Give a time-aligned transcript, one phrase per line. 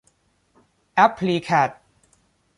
[0.95, 1.69] แอพพลิแคด